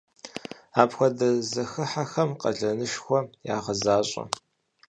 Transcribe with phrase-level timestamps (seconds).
[0.81, 3.19] Апхуэдэ зэхыхьэхэм къалэнышхуэ
[3.55, 4.23] ягъэзащӏэ.